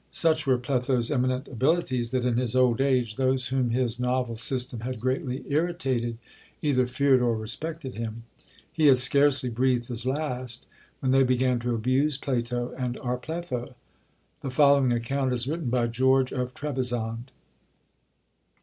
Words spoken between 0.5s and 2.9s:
Pletho's eminent abilities, that in his old